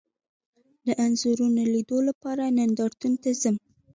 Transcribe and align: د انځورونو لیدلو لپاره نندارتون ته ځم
د 0.85 0.87
انځورونو 1.03 1.61
لیدلو 1.73 1.97
لپاره 2.09 2.43
نندارتون 2.57 3.13
ته 3.21 3.29
ځم 3.41 3.55